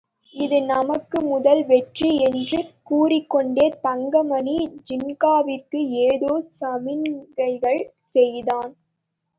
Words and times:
இது 0.33 0.57
நமக்கு 0.69 1.17
முதல் 1.23 1.61
வெற்றி 1.65 2.09
என்று 2.27 2.59
கூறிக்கொண்டே 2.89 3.67
தங்கமணி 3.85 4.57
ஜின்காவிற்கு 4.89 5.81
ஏதேதோ 6.01 6.33
சமிக்ஞைகள் 6.59 7.81
செய்தான். 8.15 8.71